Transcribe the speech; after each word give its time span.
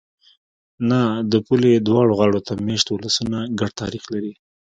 نه! 0.89 1.01
د 1.31 1.33
پولې 1.45 1.71
دواړو 1.87 2.13
غاړو 2.19 2.45
ته 2.47 2.53
مېشت 2.65 2.87
ولسونه 2.89 3.37
ګډ 3.59 3.71
تاریخ 3.81 4.03
لري. 4.13 4.33